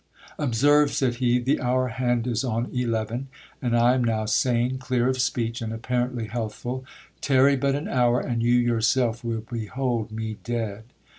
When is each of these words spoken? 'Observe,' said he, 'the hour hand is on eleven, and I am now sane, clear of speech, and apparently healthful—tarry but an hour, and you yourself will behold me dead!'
'Observe,' 0.39 0.91
said 0.91 1.13
he, 1.17 1.37
'the 1.37 1.61
hour 1.61 1.89
hand 1.89 2.25
is 2.25 2.43
on 2.43 2.65
eleven, 2.73 3.27
and 3.61 3.77
I 3.77 3.93
am 3.93 4.03
now 4.03 4.25
sane, 4.25 4.79
clear 4.79 5.07
of 5.07 5.19
speech, 5.21 5.61
and 5.61 5.71
apparently 5.71 6.25
healthful—tarry 6.25 7.55
but 7.55 7.75
an 7.75 7.87
hour, 7.87 8.19
and 8.19 8.41
you 8.41 8.55
yourself 8.55 9.23
will 9.23 9.41
behold 9.47 10.11
me 10.11 10.37
dead!' 10.43 10.85